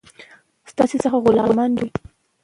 ستاسي 0.71 0.97
څخه 1.03 1.17
غلامان 1.25 1.69
جوړوي. 1.79 1.89